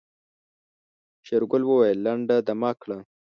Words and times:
شېرګل 1.25 1.63
وويل 1.65 1.97
لنډه 2.05 2.35
دمه 2.47 2.71
کړه. 2.81 2.97